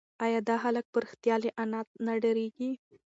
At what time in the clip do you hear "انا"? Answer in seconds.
1.61-1.79